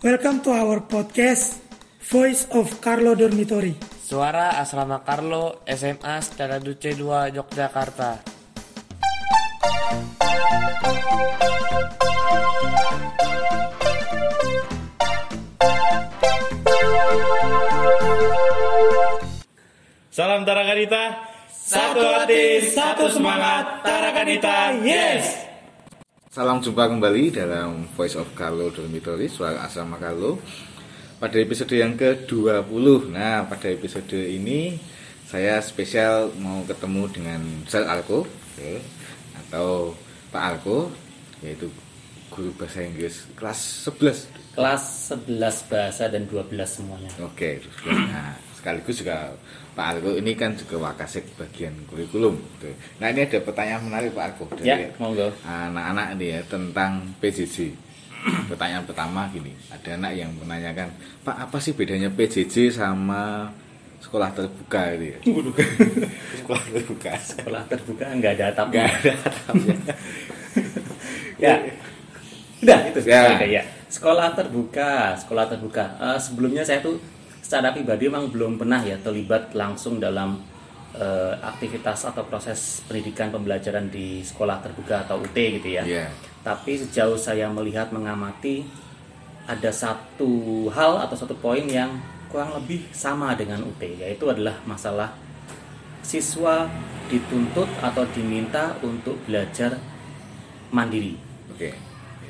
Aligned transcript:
Welcome 0.00 0.40
to 0.48 0.56
our 0.56 0.80
podcast, 0.88 1.60
Voice 2.08 2.48
of 2.56 2.80
Carlo 2.80 3.12
Dormitory. 3.12 3.76
Suara 4.00 4.56
Asrama 4.56 5.04
Carlo 5.04 5.60
SMA 5.68 6.24
Secara 6.24 6.56
Duce 6.56 6.96
2 6.96 7.36
Yogyakarta. 7.36 8.24
Salam 20.08 20.48
Tarakanita. 20.48 21.28
Satu 21.52 22.00
hati, 22.00 22.64
satu 22.72 23.04
semangat. 23.12 23.84
Tarakanita, 23.84 24.80
yes. 24.80 25.49
Salam 26.30 26.62
jumpa 26.62 26.86
kembali 26.86 27.34
dalam 27.34 27.90
Voice 27.98 28.14
of 28.14 28.38
Carlo 28.38 28.70
Dormitory, 28.70 29.26
suara 29.26 29.66
asrama 29.66 29.98
Carlo. 29.98 30.38
Pada 31.18 31.34
episode 31.42 31.74
yang 31.74 31.98
ke-20. 31.98 33.10
Nah, 33.10 33.50
pada 33.50 33.66
episode 33.66 34.14
ini 34.14 34.78
saya 35.26 35.58
spesial 35.58 36.30
mau 36.38 36.62
ketemu 36.62 37.02
dengan 37.10 37.42
Sir 37.66 37.82
Alko 37.82 38.30
oke, 38.30 38.72
atau 39.42 39.98
Pak 40.30 40.42
Alko 40.54 40.94
yaitu 41.42 41.66
guru 42.30 42.54
bahasa 42.54 42.86
Inggris 42.86 43.26
kelas 43.34 43.90
11. 43.90 44.54
kelas 44.54 45.10
11 45.26 45.66
bahasa 45.66 46.06
dan 46.06 46.30
12 46.30 46.46
semuanya. 46.62 47.10
Oke, 47.26 47.58
terus 47.58 47.74
nah, 47.90 48.38
sekaligus 48.60 49.00
juga 49.00 49.32
Pak 49.72 49.86
Alko 49.96 50.20
ini 50.20 50.36
kan 50.36 50.52
juga 50.52 50.92
wakasek 50.92 51.24
bagian 51.40 51.72
kurikulum. 51.88 52.36
Nah, 53.00 53.08
ini 53.08 53.24
ada 53.24 53.40
pertanyaan 53.40 53.80
menarik 53.88 54.12
Pak 54.12 54.24
Alko 54.28 54.44
dari 54.52 54.68
Ya, 54.68 54.76
anak-anak 55.40 56.06
ini 56.20 56.26
ya 56.36 56.40
tentang 56.44 56.92
PJJ. 57.18 57.72
Pertanyaan 58.52 58.84
pertama 58.84 59.24
gini, 59.32 59.56
ada 59.72 59.96
anak 59.96 60.12
yang 60.12 60.28
menanyakan, 60.36 60.92
Pak 61.24 61.48
apa 61.48 61.56
sih 61.56 61.72
bedanya 61.72 62.12
PJJ 62.12 62.68
sama 62.68 63.48
sekolah 64.00 64.28
terbuka 64.36 64.92
itu 64.92 65.04
ya? 65.16 65.18
sekolah 66.44 66.64
terbuka. 66.68 67.12
Sekolah 67.16 67.62
terbuka 67.64 68.04
nggak 68.12 68.32
ada 68.36 68.44
atapnya. 68.52 68.84
Enggak 68.84 68.96
ada 69.00 69.12
atapnya. 69.24 69.76
ya. 71.48 71.54
Udah 72.60 72.78
itu 72.92 72.98
Ya. 73.08 73.40
ya. 73.40 73.62
Sekolah 73.88 74.36
terbuka, 74.36 75.16
sekolah 75.16 75.48
terbuka. 75.48 75.84
Eh, 75.96 76.18
sebelumnya 76.20 76.60
saya 76.60 76.84
tuh 76.84 77.00
secara 77.50 77.74
pribadi 77.74 78.06
memang 78.06 78.30
belum 78.30 78.62
pernah 78.62 78.78
ya 78.78 78.94
terlibat 79.02 79.58
langsung 79.58 79.98
dalam 79.98 80.38
eh, 80.94 81.34
aktivitas 81.42 82.06
atau 82.06 82.22
proses 82.22 82.78
pendidikan 82.86 83.34
pembelajaran 83.34 83.90
di 83.90 84.22
sekolah 84.22 84.62
terbuka 84.62 85.02
atau 85.02 85.18
UT 85.18 85.34
gitu 85.34 85.66
ya. 85.66 85.82
Iya. 85.82 86.14
Tapi 86.46 86.78
sejauh 86.78 87.18
saya 87.18 87.50
melihat 87.50 87.90
mengamati 87.90 88.62
ada 89.50 89.74
satu 89.74 90.70
hal 90.70 91.02
atau 91.02 91.18
satu 91.18 91.34
poin 91.42 91.66
yang 91.66 91.98
kurang 92.30 92.54
lebih 92.54 92.86
sama 92.94 93.34
dengan 93.34 93.66
UT 93.66 93.82
yaitu 93.82 94.30
adalah 94.30 94.54
masalah 94.62 95.10
siswa 96.06 96.70
dituntut 97.10 97.66
atau 97.82 98.06
diminta 98.14 98.78
untuk 98.86 99.18
belajar 99.26 99.74
mandiri. 100.70 101.18
Oke. 101.50 101.74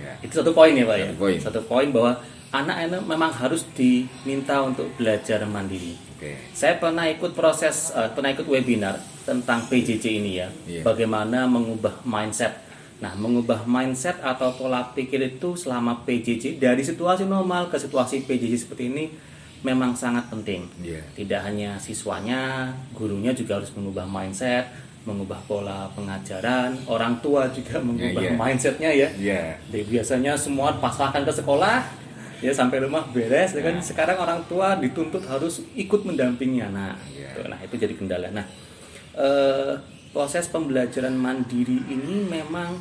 Ya. 0.00 0.16
Itu 0.24 0.40
satu 0.40 0.56
poin 0.56 0.72
ya 0.72 0.88
Pak 0.88 0.96
ya. 0.96 1.12
Satu 1.12 1.20
poin. 1.20 1.36
Satu 1.36 1.60
poin 1.68 1.88
bahwa 1.92 2.12
anak 2.50 2.76
ini 2.86 2.98
memang 3.06 3.30
harus 3.30 3.62
diminta 3.78 4.58
untuk 4.62 4.90
belajar 4.98 5.46
mandiri. 5.46 5.94
Oke. 6.18 6.50
Saya 6.50 6.76
pernah 6.82 7.06
ikut 7.06 7.32
proses, 7.32 7.94
eh, 7.94 8.10
pernah 8.10 8.34
ikut 8.34 8.46
webinar 8.50 8.98
tentang 9.22 9.64
PJJ 9.70 10.04
ini 10.18 10.42
ya, 10.42 10.48
Iya. 10.66 10.82
bagaimana 10.82 11.46
mengubah 11.46 12.02
mindset. 12.02 12.66
Nah, 13.00 13.16
mengubah 13.16 13.64
mindset 13.64 14.20
atau 14.20 14.52
pola 14.52 14.92
pikir 14.92 15.22
itu 15.24 15.56
selama 15.56 16.04
PJJ 16.04 16.60
dari 16.60 16.84
situasi 16.84 17.24
normal 17.24 17.72
ke 17.72 17.80
situasi 17.80 18.28
PJJ 18.28 18.68
seperti 18.68 18.92
ini 18.92 19.04
memang 19.64 19.96
sangat 19.96 20.28
penting. 20.28 20.68
Iya. 20.82 21.00
Tidak 21.16 21.40
hanya 21.40 21.80
siswanya, 21.80 22.74
gurunya 22.92 23.32
juga 23.32 23.56
harus 23.56 23.72
mengubah 23.72 24.04
mindset, 24.04 24.68
mengubah 25.08 25.40
pola 25.48 25.88
pengajaran, 25.96 26.76
orang 26.84 27.16
tua 27.24 27.48
juga 27.48 27.80
mengubah 27.80 28.20
iya. 28.20 28.36
mindsetnya 28.36 28.90
ya. 28.92 29.08
Iya. 29.16 29.42
Jadi 29.72 29.84
biasanya 29.88 30.36
semua 30.36 30.76
pasrahkan 30.76 31.24
ke 31.24 31.32
sekolah, 31.32 31.88
ya 32.40 32.52
sampai 32.52 32.82
rumah 32.84 33.04
beres. 33.12 33.52
ya 33.52 33.62
kan 33.62 33.76
sekarang 33.80 34.16
orang 34.16 34.40
tua 34.48 34.76
dituntut 34.80 35.24
harus 35.28 35.60
ikut 35.76 36.04
mendampingi 36.04 36.60
anak. 36.64 36.96
Gitu. 37.12 37.40
Nah 37.46 37.58
itu 37.60 37.74
jadi 37.76 37.94
kendala. 37.96 38.28
Nah 38.32 38.46
eh, 39.16 39.72
proses 40.10 40.48
pembelajaran 40.50 41.14
mandiri 41.14 41.84
ini 41.86 42.26
memang 42.26 42.80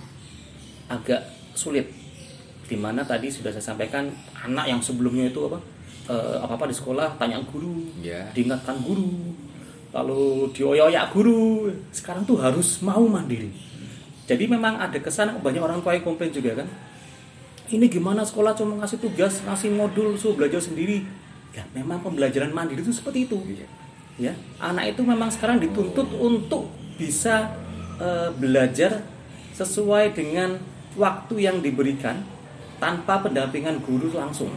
agak 0.89 1.21
sulit. 1.53 1.91
Di 2.65 2.77
mana 2.77 3.01
tadi 3.05 3.29
sudah 3.33 3.49
saya 3.49 3.73
sampaikan 3.73 4.09
anak 4.45 4.65
yang 4.69 4.81
sebelumnya 4.81 5.29
itu 5.29 5.41
apa 5.45 5.59
apa 6.41 6.57
apa 6.57 6.65
di 6.65 6.73
sekolah 6.73 7.21
tanya 7.21 7.37
guru, 7.45 7.85
Iya. 8.01 8.33
diingatkan 8.33 8.81
guru, 8.81 9.29
lalu 9.93 10.49
dioyak 10.57 11.13
guru. 11.13 11.69
Sekarang 11.93 12.25
tuh 12.25 12.41
harus 12.41 12.81
mau 12.81 13.05
mandiri. 13.05 13.53
Jadi 14.25 14.49
memang 14.49 14.77
ada 14.81 14.97
kesan 14.97 15.37
banyak 15.37 15.61
orang 15.61 15.81
tua 15.85 15.93
yang 15.93 16.05
komplain 16.05 16.33
juga 16.33 16.57
kan. 16.57 16.67
Ini 17.69 17.85
gimana 17.85 18.25
sekolah 18.25 18.57
cuma 18.57 18.81
ngasih 18.81 18.97
tugas, 18.97 19.45
ngasih 19.45 19.69
modul, 19.69 20.17
suruh 20.17 20.33
belajar 20.33 20.57
sendiri. 20.57 21.05
Ya 21.53 21.65
memang 21.73 22.01
pembelajaran 22.01 22.49
mandiri 22.49 22.81
itu 22.81 22.93
seperti 22.93 23.29
itu. 23.29 23.37
Ya, 24.19 24.35
anak 24.59 24.97
itu 24.97 25.01
memang 25.05 25.31
sekarang 25.31 25.63
dituntut 25.63 26.09
untuk 26.17 26.67
bisa 26.99 27.55
eh, 28.01 28.29
belajar 28.35 28.99
sesuai 29.55 30.11
dengan 30.11 30.59
waktu 30.95 31.35
yang 31.47 31.63
diberikan 31.63 32.19
tanpa 32.79 33.19
pendampingan 33.21 33.79
guru 33.83 34.11
langsung. 34.11 34.49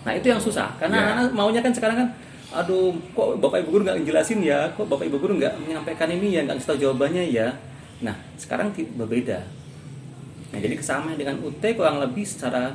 Nah 0.00 0.12
itu 0.16 0.32
yang 0.32 0.40
susah 0.40 0.72
karena 0.80 0.96
Ya. 0.96 1.08
anak 1.16 1.32
maunya 1.36 1.60
kan 1.60 1.72
sekarang 1.72 1.96
kan, 1.96 2.08
aduh 2.52 2.96
kok 3.12 3.36
bapak 3.36 3.60
ibu 3.64 3.76
guru 3.76 3.82
nggak 3.84 4.00
ngejelasin 4.00 4.40
ya, 4.40 4.72
kok 4.72 4.88
bapak 4.88 5.12
ibu 5.12 5.20
guru 5.20 5.36
nggak 5.36 5.60
menyampaikan 5.60 6.08
ini 6.08 6.40
ya, 6.40 6.40
nggak 6.48 6.60
tahu 6.64 6.80
jawabannya 6.80 7.24
ya. 7.28 7.52
Nah 8.00 8.16
sekarang 8.40 8.72
berbeda. 8.72 9.44
Nah 10.50 10.58
jadi 10.58 10.74
kesamaan 10.74 11.14
dengan 11.14 11.38
UT 11.38 11.62
kurang 11.72 11.98
lebih 11.98 12.22
secara 12.22 12.74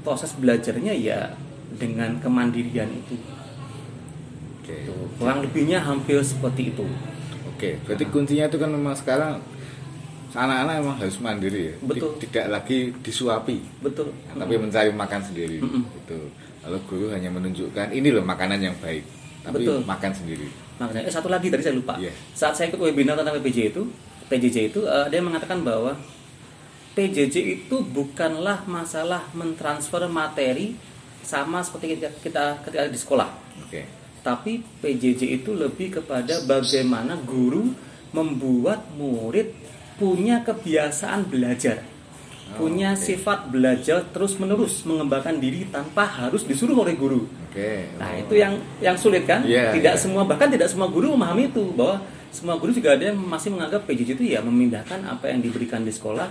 proses 0.00 0.32
belajarnya 0.32 0.92
ya 0.92 1.34
dengan 1.72 2.18
kemandirian 2.18 2.88
itu. 2.88 3.16
Oke. 4.58 4.86
Tuh, 4.86 5.06
kurang 5.16 5.42
lebihnya 5.42 5.80
hampir 5.80 6.18
seperti 6.22 6.70
itu. 6.70 6.86
Oke, 7.48 7.78
berarti 7.82 8.04
kuncinya 8.06 8.46
itu 8.46 8.56
kan 8.56 8.70
memang 8.70 8.94
sekarang 8.94 9.38
anak-anak 10.32 10.74
memang 10.80 10.96
harus 10.96 11.16
mandiri 11.18 11.62
ya. 11.70 11.74
Betul. 11.80 12.10
Ti- 12.16 12.30
Tidak 12.30 12.46
lagi 12.48 12.78
disuapi. 12.96 13.58
Betul. 13.80 14.14
Nah, 14.32 14.42
tapi 14.42 14.54
mencari 14.56 14.90
makan 14.90 15.20
sendiri 15.20 15.58
Mm-mm. 15.58 15.82
itu 15.84 16.18
lalu 16.62 16.78
guru 16.86 17.06
hanya 17.10 17.26
menunjukkan 17.28 17.90
ini 17.90 18.08
loh 18.08 18.22
makanan 18.22 18.62
yang 18.62 18.76
baik 18.78 19.02
tapi 19.42 19.66
Betul. 19.66 19.82
makan 19.82 20.14
sendiri 20.14 20.46
Makanya 20.78 21.02
eh, 21.02 21.10
satu 21.10 21.26
lagi 21.26 21.50
tadi 21.50 21.58
saya 21.60 21.74
lupa. 21.74 21.98
Iya. 21.98 22.14
Saat 22.32 22.54
saya 22.54 22.70
ikut 22.70 22.78
webinar 22.78 23.14
tentang 23.14 23.34
PJJ 23.36 23.70
itu, 23.70 23.82
PJJ 24.26 24.70
itu 24.70 24.80
eh, 24.82 25.06
dia 25.10 25.18
mengatakan 25.18 25.62
bahwa 25.62 25.94
PJJ 26.92 27.36
itu 27.40 27.80
bukanlah 27.80 28.68
masalah 28.68 29.24
mentransfer 29.32 30.04
materi 30.12 30.76
sama 31.24 31.64
seperti 31.64 31.96
kita, 31.96 32.08
kita 32.20 32.44
ketika 32.68 32.84
di 32.90 32.98
sekolah. 33.00 33.28
oke 33.64 33.82
Tapi 34.22 34.62
PJJ 34.84 35.42
itu 35.42 35.50
lebih 35.56 35.98
kepada 35.98 36.44
bagaimana 36.46 37.18
guru 37.18 37.72
membuat 38.12 38.86
murid 38.94 39.50
punya 39.96 40.44
kebiasaan 40.44 41.26
belajar. 41.26 41.80
Oh, 42.52 42.66
punya 42.66 42.92
oke. 42.92 43.00
sifat 43.00 43.48
belajar 43.48 44.04
terus-menerus 44.12 44.84
mengembangkan 44.84 45.40
diri 45.40 45.64
tanpa 45.72 46.04
harus 46.04 46.44
disuruh 46.44 46.84
oleh 46.84 46.92
guru. 46.92 47.24
oke 47.24 47.70
Nah 47.96 48.12
Oh. 48.12 48.20
itu 48.20 48.34
yang 48.36 48.54
yang 48.84 48.96
sulit 49.00 49.24
kan? 49.24 49.40
Iya, 49.42 49.72
tidak 49.72 49.94
iya. 49.96 50.02
semua 50.02 50.28
bahkan 50.28 50.52
tidak 50.52 50.68
semua 50.68 50.92
guru 50.92 51.16
memahami 51.16 51.48
itu 51.48 51.64
bahwa 51.72 52.04
semua 52.28 52.60
guru 52.60 52.72
juga 52.76 52.92
ada 52.92 53.08
yang 53.12 53.16
masih 53.16 53.48
menganggap 53.52 53.88
PJJ 53.88 54.10
itu 54.20 54.24
ya 54.36 54.44
memindahkan 54.44 55.00
apa 55.08 55.32
yang 55.32 55.40
diberikan 55.40 55.80
di 55.84 55.92
sekolah 55.92 56.28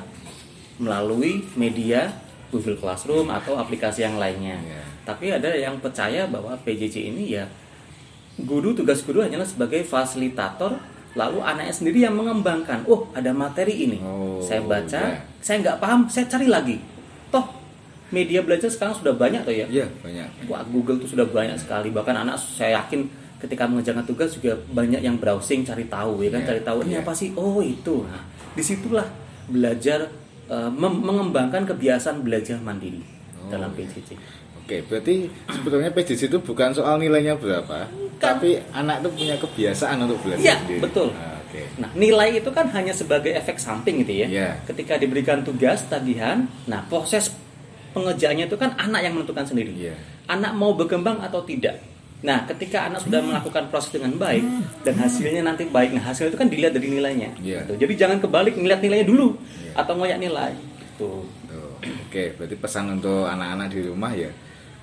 melalui 0.81 1.45
media 1.53 2.09
Google 2.49 2.75
Classroom 2.75 3.29
atau 3.29 3.55
aplikasi 3.55 4.01
yang 4.01 4.17
lainnya. 4.17 4.57
Iya. 4.57 4.81
Tapi 5.05 5.29
ada 5.29 5.49
yang 5.53 5.77
percaya 5.77 6.25
bahwa 6.25 6.57
PJJ 6.57 7.07
ini 7.07 7.37
ya 7.37 7.45
guru 8.41 8.73
tugas 8.73 9.05
guru 9.05 9.21
hanyalah 9.21 9.45
sebagai 9.45 9.85
fasilitator 9.85 10.75
lalu 11.13 11.43
anaknya 11.43 11.73
sendiri 11.75 11.99
yang 12.03 12.15
mengembangkan. 12.15 12.87
Oh 12.87 13.11
ada 13.11 13.29
materi 13.31 13.85
ini, 13.85 13.99
Oh, 13.99 14.39
saya 14.39 14.63
baca, 14.63 15.01
iya. 15.11 15.21
saya 15.43 15.59
nggak 15.59 15.77
paham, 15.77 16.07
saya 16.07 16.25
cari 16.25 16.47
lagi. 16.47 16.79
Toh 17.27 17.45
media 18.11 18.39
belajar 18.43 18.67
sekarang 18.67 18.95
sudah 18.95 19.15
banyak 19.15 19.43
tuh 19.43 19.55
ya. 19.55 19.65
iya 19.67 19.87
banyak 20.03 20.27
Wah, 20.47 20.63
Google 20.67 20.99
tuh 20.99 21.07
sudah 21.07 21.27
banyak 21.27 21.55
sekali. 21.55 21.91
Bahkan 21.91 22.15
anak 22.15 22.35
saya 22.39 22.79
yakin 22.79 23.07
ketika 23.39 23.67
mengerjakan 23.67 24.03
tugas 24.07 24.35
juga 24.35 24.55
banyak 24.71 25.03
yang 25.03 25.19
browsing 25.19 25.63
cari 25.63 25.87
tahu 25.87 26.23
ya 26.23 26.31
kan, 26.31 26.41
Iya, 26.43 26.47
cari 26.51 26.61
tahu 26.63 26.77
ini 26.87 26.93
iya. 26.95 27.03
apa 27.03 27.11
sih? 27.11 27.29
Oh, 27.35 27.59
itu. 27.59 28.07
Nah, 28.07 28.23
di 28.55 28.63
situlah 28.63 29.07
belajar 29.47 30.07
mem- 30.69 31.01
mengembangkan 31.01 31.63
kebiasaan 31.65 32.21
belajar 32.21 32.57
mandiri 32.57 32.99
Oh, 33.37 33.49
dalam 33.49 33.71
iya. 33.71 33.87
PJJ. 33.87 34.09
oke 34.55 34.75
berarti 34.85 35.15
sebetulnya 35.47 35.89
PJJ 35.89 36.21
itu 36.27 36.39
bukan 36.39 36.69
soal 36.71 36.95
nilainya 36.95 37.33
berapa 37.33 37.89
tapi 38.15 38.61
anak 38.71 39.01
itu 39.01 39.09
punya 39.11 39.35
kebiasaan 39.35 39.97
untuk 39.99 40.21
belajar 40.21 40.43
Iya, 40.43 40.55
sendiri 40.59 40.79
betul. 40.79 41.09
Ah, 41.11 41.41
oke 41.41 41.61
Nah, 41.77 41.89
nilai 41.93 42.29
itu 42.35 42.49
kan 42.49 42.69
hanya 42.69 42.91
sebagai 42.91 43.33
efek 43.33 43.57
samping 43.57 43.99
gitu 43.99 44.13
ya. 44.15 44.27
Iya. 44.29 44.49
Ketika 44.63 44.95
diberikan 44.95 45.41
tugas 45.41 45.83
tagihan, 45.83 46.45
nah 46.63 46.85
proses 46.85 47.33
pengerjaannya 47.91 48.45
itu 48.45 48.55
kan 48.55 48.71
anak 48.77 49.01
yang 49.01 49.13
menentukan 49.13 49.43
sendiri. 49.43 49.73
Iya. 49.73 49.95
Anak 50.27 50.53
mau 50.53 50.71
berkembang 50.71 51.19
atau 51.19 51.41
tidak. 51.41 51.81
Nah, 52.21 52.45
ketika 52.45 52.85
anak 52.85 53.01
sudah 53.01 53.17
melakukan 53.17 53.65
proses 53.73 53.97
dengan 53.97 54.13
baik 54.13 54.45
dan 54.85 54.93
hasilnya 54.93 55.41
nanti 55.41 55.65
baik, 55.65 55.97
nah 55.97 56.05
hasil 56.05 56.29
itu 56.29 56.37
kan 56.37 56.45
dilihat 56.45 56.77
dari 56.77 56.85
nilainya. 56.87 57.33
Iya. 57.41 57.65
Gitu. 57.65 57.81
Jadi 57.81 57.93
jangan 57.97 58.17
kebalik 58.21 58.53
ngeliat 58.53 58.77
nilainya 58.77 59.09
dulu 59.09 59.33
Iya. 59.33 59.73
atau 59.81 59.93
ngoyak 59.97 60.19
nilai. 60.21 60.53
Tuh. 61.01 61.25
Tuh, 61.49 61.73
Oke, 61.81 62.37
berarti 62.37 62.55
pesan 62.55 62.93
untuk 62.93 63.25
anak-anak 63.25 63.73
di 63.73 63.81
rumah 63.81 64.13
ya 64.13 64.29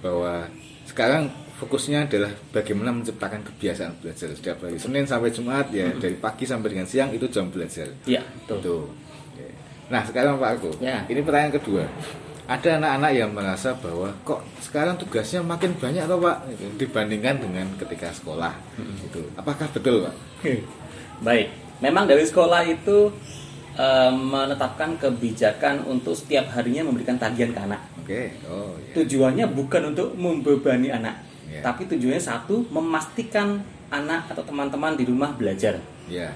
bahwa 0.02 0.50
sekarang 0.82 1.30
fokusnya 1.58 2.10
adalah 2.10 2.30
bagaimana 2.50 2.90
menciptakan 2.90 3.46
kebiasaan 3.46 4.02
belajar 4.02 4.34
setiap 4.34 4.58
hari 4.62 4.78
Senin 4.78 5.06
sampai 5.06 5.30
Jumat 5.30 5.70
ya 5.70 5.94
dari 5.94 6.18
pagi 6.18 6.42
sampai 6.42 6.74
dengan 6.74 6.86
siang 6.86 7.14
itu 7.14 7.30
jam 7.30 7.50
belajar. 7.50 7.86
Iya, 8.02 8.22
tuh. 8.50 8.58
Tuh. 8.58 8.84
Oke. 9.30 9.46
Nah 9.90 10.02
sekarang 10.02 10.42
Pak 10.42 10.48
Argo, 10.58 10.70
Ya. 10.82 11.06
ini 11.06 11.22
pertanyaan 11.22 11.54
kedua. 11.54 11.86
Ada 12.48 12.80
anak-anak 12.80 13.12
yang 13.12 13.30
merasa 13.36 13.76
bahwa 13.76 14.08
kok 14.24 14.40
sekarang 14.64 14.96
tugasnya 14.96 15.44
makin 15.44 15.76
banyak 15.76 16.08
toh 16.08 16.16
Pak 16.16 16.48
Gitu, 16.48 16.64
dibandingkan 16.80 17.44
dengan 17.44 17.68
ketika 17.76 18.08
sekolah. 18.08 18.56
Itu 19.04 19.20
apakah 19.36 19.68
betul 19.68 20.08
Pak? 20.08 20.14
Baik, 21.28 21.52
memang 21.84 22.08
dari 22.08 22.24
sekolah 22.24 22.64
itu 22.64 23.12
eh, 23.76 24.12
menetapkan 24.16 24.96
kebijakan 24.96 25.84
untuk 25.84 26.16
setiap 26.16 26.48
harinya 26.56 26.88
memberikan 26.88 27.20
tagihan 27.20 27.52
ke 27.52 27.60
anak. 27.60 27.80
Oke, 28.00 28.22
oh 28.48 28.72
ya. 28.80 28.96
Tujuannya 28.96 29.44
bukan 29.52 29.92
untuk 29.92 30.16
membebani 30.16 30.88
anak, 30.88 31.20
Iya. 31.44 31.60
tapi 31.60 31.84
tujuannya 31.84 32.22
satu 32.24 32.64
memastikan 32.72 33.60
anak 33.92 34.32
atau 34.32 34.40
teman-teman 34.40 34.96
di 34.96 35.04
rumah 35.04 35.36
belajar. 35.36 35.76
Ya, 36.08 36.32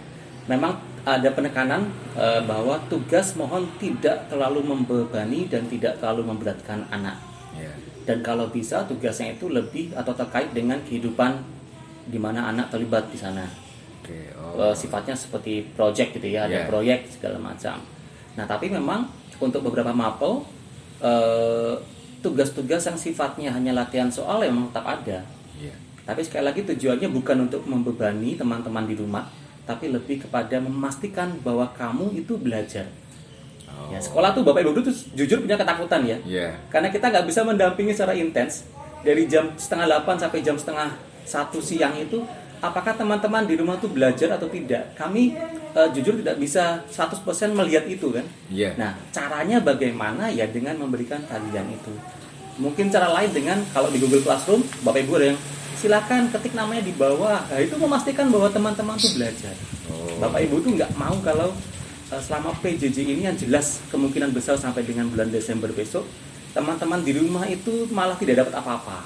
Memang 0.51 0.75
ada 1.03 1.29
penekanan 1.35 1.87
eh, 2.15 2.43
bahwa 2.47 2.79
tugas 2.87 3.35
mohon 3.35 3.67
tidak 3.79 4.31
terlalu 4.31 4.63
membebani 4.63 5.51
dan 5.51 5.67
tidak 5.67 5.99
terlalu 5.99 6.31
memberatkan 6.31 6.87
anak. 6.91 7.19
ya. 7.59 7.71
Dan 8.03 8.19
kalau 8.23 8.51
bisa 8.51 8.83
tugasnya 8.87 9.35
itu 9.39 9.47
lebih 9.47 9.95
atau 9.95 10.11
terkait 10.15 10.51
dengan 10.51 10.79
kehidupan 10.83 11.39
di 12.11 12.19
mana 12.19 12.51
anak 12.51 12.71
terlibat 12.75 13.07
di 13.11 13.19
sana. 13.19 13.47
Oke, 14.03 14.35
oh. 14.35 14.59
Eh, 14.71 14.75
sifatnya 14.75 15.15
seperti 15.15 15.63
project 15.79 16.19
gitu 16.19 16.27
ya, 16.27 16.51
ada 16.51 16.67
Yeah. 16.67 16.67
proyek 16.67 17.07
segala 17.07 17.39
macam. 17.39 17.79
Nah, 18.35 18.43
tapi 18.49 18.67
memang 18.67 19.07
untuk 19.39 19.63
beberapa 19.63 19.95
mapel 19.95 20.43
eh, 21.03 21.75
tugas-tugas 22.23 22.87
yang 22.87 22.95
sifatnya 22.95 23.51
hanya 23.51 23.75
latihan 23.75 24.07
soal 24.07 24.43
memang 24.43 24.71
tetap 24.71 24.87
ada. 24.87 25.19
Ya. 25.59 25.75
Tapi 26.07 26.23
sekali 26.23 26.47
lagi 26.47 26.63
tujuannya 26.63 27.11
bukan 27.11 27.51
untuk 27.51 27.63
membebani 27.67 28.39
teman-teman 28.39 28.87
di 28.87 28.95
rumah, 28.95 29.27
tapi 29.63 29.91
lebih 29.91 30.27
kepada 30.27 30.59
memastikan 30.59 31.39
bahwa 31.41 31.71
kamu 31.73 32.19
itu 32.19 32.35
belajar. 32.35 32.87
Oh. 33.67 33.89
Ya, 33.95 33.99
sekolah 34.03 34.35
tuh 34.35 34.43
Bapak 34.43 34.63
Ibu 34.67 34.83
tuh 34.83 34.95
jujur 35.15 35.43
punya 35.43 35.57
ketakutan 35.57 36.03
ya. 36.05 36.19
Ya. 36.27 36.49
Karena 36.69 36.91
kita 36.91 37.09
nggak 37.09 37.27
bisa 37.27 37.41
mendampingi 37.47 37.95
secara 37.95 38.13
intens 38.13 38.67
dari 39.03 39.27
jam 39.27 39.51
setengah 39.59 39.87
8 40.03 40.23
sampai 40.23 40.41
jam 40.43 40.55
setengah 40.55 40.93
satu 41.23 41.59
siang 41.59 41.95
itu 41.99 42.23
apakah 42.63 42.95
teman-teman 42.95 43.43
di 43.43 43.59
rumah 43.59 43.75
tuh 43.79 43.91
belajar 43.91 44.39
atau 44.39 44.47
tidak 44.47 44.95
kami 44.95 45.35
eh, 45.75 45.89
jujur 45.91 46.15
tidak 46.23 46.39
bisa 46.39 46.79
100% 46.87 47.27
melihat 47.51 47.83
itu 47.91 48.15
kan 48.15 48.23
Iya. 48.47 48.79
nah 48.79 48.95
caranya 49.11 49.59
bagaimana 49.59 50.31
ya 50.31 50.47
dengan 50.47 50.79
memberikan 50.79 51.19
tagihan 51.27 51.67
itu 51.67 51.91
mungkin 52.63 52.87
cara 52.87 53.11
lain 53.11 53.35
dengan 53.35 53.59
kalau 53.75 53.91
di 53.91 53.99
Google 53.99 54.23
Classroom 54.23 54.63
Bapak 54.87 55.03
Ibu 55.03 55.13
ada 55.19 55.27
yang 55.35 55.41
silakan 55.83 56.31
ketik 56.31 56.55
namanya 56.55 56.87
di 56.87 56.95
bawah. 56.95 57.43
Nah, 57.51 57.59
itu 57.59 57.75
memastikan 57.75 58.31
bahwa 58.31 58.47
teman-teman 58.55 58.95
tuh 58.95 59.11
belajar. 59.19 59.55
Oh. 59.91 60.23
Bapak 60.23 60.47
Ibu 60.47 60.63
tuh 60.63 60.71
nggak 60.79 60.95
mau 60.95 61.19
kalau 61.27 61.51
eh, 62.15 62.23
selama 62.23 62.55
PJJ 62.63 62.99
ini 63.03 63.27
yang 63.27 63.35
jelas 63.35 63.83
kemungkinan 63.91 64.31
besar 64.31 64.55
sampai 64.55 64.87
dengan 64.87 65.11
bulan 65.11 65.35
Desember 65.35 65.75
besok 65.75 66.07
teman-teman 66.53 67.01
di 67.01 67.17
rumah 67.17 67.49
itu 67.49 67.89
malah 67.91 68.15
tidak 68.15 68.47
dapat 68.47 68.55
apa-apa. 68.61 69.03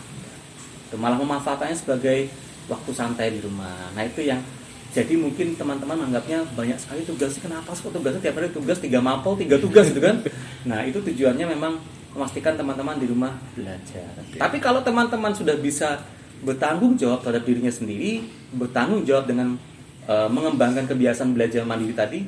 Malah 0.99 1.19
memanfaatkannya 1.19 1.79
sebagai 1.79 2.31
waktu 2.67 2.91
santai 2.93 3.33
di 3.33 3.41
rumah. 3.43 3.91
Nah 3.95 4.03
itu 4.03 4.27
yang 4.27 4.43
jadi 4.91 5.15
mungkin 5.19 5.55
teman-teman 5.55 5.99
menganggapnya 5.99 6.47
banyak 6.57 6.79
sekali 6.81 7.05
tugasnya 7.05 7.41
kenapa 7.45 7.71
sih 7.77 7.85
kok 7.85 7.93
tugasnya 7.95 8.21
tiap 8.23 8.37
hari 8.39 8.51
tugas? 8.51 8.79
Tiga 8.83 8.99
mapel 8.99 9.39
tiga 9.39 9.57
tugas 9.61 9.91
gitu 9.91 10.03
kan? 10.03 10.23
Nah 10.67 10.83
itu 10.83 10.99
tujuannya 10.99 11.47
memang 11.55 11.79
memastikan 12.17 12.57
teman-teman 12.57 12.97
di 12.97 13.07
rumah 13.07 13.37
belajar. 13.53 14.09
Tapi 14.41 14.57
kalau 14.59 14.81
teman-teman 14.81 15.37
sudah 15.37 15.55
bisa 15.61 16.01
bertanggung 16.47 16.95
jawab 16.95 17.27
terhadap 17.27 17.43
dirinya 17.43 17.75
sendiri 17.75 18.23
bertanggung 18.55 19.03
jawab 19.03 19.27
dengan 19.27 19.59
eh, 20.07 20.29
mengembangkan 20.31 20.87
kebiasaan 20.87 21.35
belajar 21.35 21.67
mandiri 21.67 21.93
tadi 21.93 22.21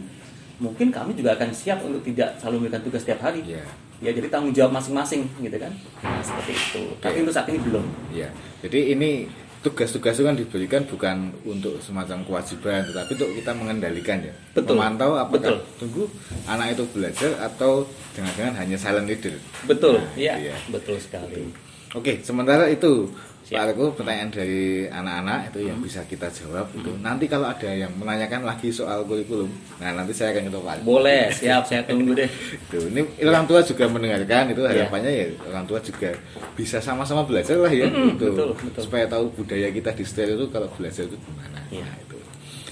mungkin 0.59 0.91
kami 0.91 1.15
juga 1.15 1.39
akan 1.39 1.55
siap 1.55 1.87
untuk 1.87 2.03
tidak 2.03 2.35
selalu 2.43 2.67
memberikan 2.67 2.83
tugas 2.83 3.03
setiap 3.07 3.23
hari. 3.31 3.47
Iya. 3.47 3.65
ya 3.99 4.11
jadi 4.15 4.27
tanggung 4.31 4.55
jawab 4.55 4.75
masing-masing 4.75 5.27
gitu 5.43 5.59
kan? 5.59 5.71
Nah, 6.03 6.23
seperti 6.23 6.53
itu. 6.55 6.83
Tapi 6.99 7.17
untuk 7.23 7.35
saat 7.35 7.47
ini 7.51 7.59
belum. 7.63 7.87
Ya, 8.15 8.31
jadi 8.63 8.95
ini 8.95 9.31
tugas-tugas 9.63 10.15
itu 10.19 10.23
kan 10.27 10.39
diberikan 10.39 10.83
bukan 10.87 11.35
untuk 11.43 11.83
semacam 11.83 12.23
kewajiban, 12.23 12.87
tetapi 12.87 13.11
untuk 13.19 13.31
kita 13.39 13.51
mengendalikan 13.59 14.23
ya, 14.23 14.35
Betul. 14.55 14.79
memantau 14.79 15.19
apakah 15.19 15.59
Betul. 15.59 15.79
tunggu 15.83 16.03
anak 16.47 16.79
itu 16.79 16.85
belajar 16.95 17.31
atau 17.43 17.87
jangan-jangan 18.15 18.55
hanya 18.55 18.77
silent 18.79 19.07
leader. 19.11 19.35
betul. 19.67 19.99
Nah, 19.99 20.15
iya. 20.15 20.35
itu 20.39 20.51
ya. 20.51 20.57
betul 20.71 20.97
sekali 20.99 21.68
Oke, 21.91 22.21
sementara 22.21 22.67
itu 22.67 23.09
Siap. 23.41 23.57
Pak 23.57 23.65
Argo 23.67 23.85
pertanyaan 23.91 24.29
dari 24.29 24.61
anak-anak 24.85 25.49
itu 25.49 25.61
yang 25.65 25.81
bisa 25.81 26.05
kita 26.05 26.29
jawab 26.29 26.69
itu. 26.71 26.93
Nanti 27.01 27.25
kalau 27.25 27.49
ada 27.49 27.65
yang 27.65 27.89
menanyakan 27.95 28.45
lagi 28.45 28.69
soal 28.69 29.03
kurikulum, 29.03 29.49
nah 29.77 29.89
nanti 29.91 30.13
saya 30.13 30.37
akan 30.37 30.43
ketemu 30.45 30.61
Pak 30.61 30.75
Argo. 30.75 30.85
boleh 30.85 31.23
siap 31.33 31.63
saya 31.65 31.81
tunggu 31.89 32.13
deh 32.13 32.29
Itu, 32.29 32.93
ini 32.93 33.01
orang 33.25 33.49
tua 33.49 33.65
juga 33.65 33.89
mendengarkan 33.89 34.53
itu 34.53 34.61
Iya. 34.61 34.85
harapannya 34.85 35.11
ya 35.11 35.25
orang 35.49 35.65
tua 35.65 35.81
juga 35.81 36.11
bisa 36.53 36.77
sama-sama 36.79 37.25
belajar 37.25 37.57
lah 37.57 37.73
ya 37.73 37.89
Mm-mm, 37.89 38.15
itu 38.15 38.27
betul, 38.29 38.49
betul. 38.53 38.83
supaya 38.85 39.05
tahu 39.07 39.25
budaya 39.33 39.69
kita 39.71 39.91
di 39.93 40.05
setel 40.05 40.37
itu 40.37 40.45
kalau 40.53 40.69
belajar 40.71 41.03
itu 41.03 41.17
gimana. 41.17 41.59
Iya. 41.73 41.89
Nah, 41.89 41.97
itu. 41.99 42.17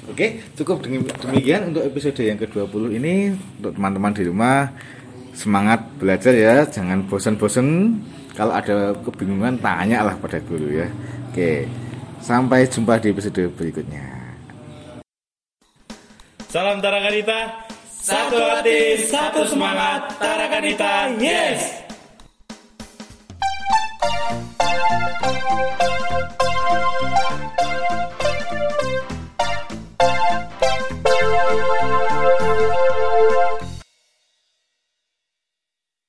Oke, 0.06 0.26
cukup 0.54 0.84
demi- 0.84 1.08
demikian 1.08 1.72
untuk 1.72 1.82
episode 1.82 2.20
yang 2.20 2.36
ke-20 2.36 2.92
ini 2.92 3.32
untuk 3.32 3.72
teman-teman 3.72 4.12
di 4.12 4.28
rumah 4.28 4.76
semangat 5.32 5.88
belajar 5.96 6.36
ya, 6.36 6.68
jangan 6.68 7.08
bosan-bosan 7.08 7.96
kalau 8.36 8.52
ada 8.52 8.92
kebingungan 9.00 9.56
tanyalah 9.56 10.12
pada 10.20 10.36
guru 10.44 10.84
ya. 10.84 10.88
Oke 11.32 11.64
sampai 12.20 12.68
jumpa 12.68 13.00
di 13.00 13.16
episode 13.16 13.48
berikutnya. 13.56 14.04
Salam 16.52 16.78
Tarakanita. 16.84 17.66
Satu 17.90 18.38
hati 18.38 19.02
satu 19.02 19.42
semangat. 19.50 20.14
Tarakanita 20.22 21.10
yes. 21.18 21.86